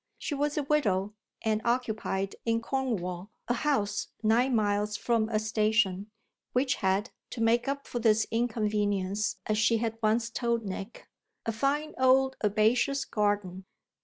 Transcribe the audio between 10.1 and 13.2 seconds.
told Nick, a fine old herbaceous